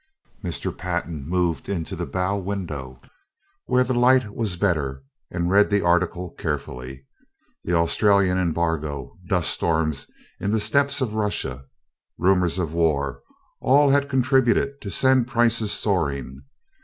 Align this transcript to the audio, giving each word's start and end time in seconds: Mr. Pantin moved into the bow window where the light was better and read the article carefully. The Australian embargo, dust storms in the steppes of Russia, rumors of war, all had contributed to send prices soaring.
Mr. 0.43 0.75
Pantin 0.75 1.27
moved 1.29 1.69
into 1.69 1.95
the 1.95 2.07
bow 2.07 2.35
window 2.35 2.99
where 3.67 3.83
the 3.83 3.93
light 3.93 4.33
was 4.33 4.55
better 4.55 5.03
and 5.29 5.51
read 5.51 5.69
the 5.69 5.83
article 5.85 6.31
carefully. 6.39 7.05
The 7.65 7.75
Australian 7.75 8.39
embargo, 8.39 9.19
dust 9.29 9.51
storms 9.51 10.07
in 10.39 10.49
the 10.49 10.59
steppes 10.59 11.01
of 11.01 11.13
Russia, 11.13 11.65
rumors 12.17 12.57
of 12.57 12.73
war, 12.73 13.21
all 13.59 13.91
had 13.91 14.09
contributed 14.09 14.81
to 14.81 14.89
send 14.89 15.27
prices 15.27 15.71
soaring. 15.71 16.45